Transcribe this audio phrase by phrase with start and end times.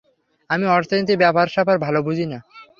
[0.49, 2.39] আমি অর্থনীতির ব্যাপার-স্যাপার ভালো বুঝি না।